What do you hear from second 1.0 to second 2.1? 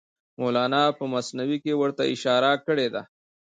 مثنوي کې ورته